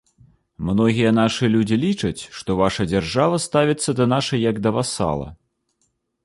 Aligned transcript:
Многія 0.67 1.09
нашы 1.17 1.49
людзі 1.55 1.77
лічаць, 1.83 2.21
што 2.37 2.55
ваша 2.61 2.87
дзяржава 2.93 3.41
ставіцца 3.45 3.89
да 4.01 4.09
нашай 4.15 4.39
як 4.49 4.55
да 4.65 4.69
васала. 4.79 5.29